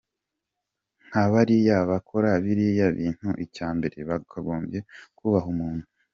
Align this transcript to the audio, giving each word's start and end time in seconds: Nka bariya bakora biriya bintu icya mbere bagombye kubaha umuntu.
Nka 1.07 1.23
bariya 1.31 1.77
bakora 1.91 2.29
biriya 2.43 2.87
bintu 2.97 3.29
icya 3.45 3.67
mbere 3.77 3.97
bagombye 4.09 4.79
kubaha 5.17 5.49
umuntu. 5.55 5.85